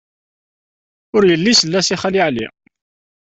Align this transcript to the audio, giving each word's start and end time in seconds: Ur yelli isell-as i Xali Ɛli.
Ur 1.15 1.23
yelli 1.29 1.51
isell-as 1.53 1.87
i 1.93 1.97
Xali 2.01 2.21
Ɛli. 2.27 2.47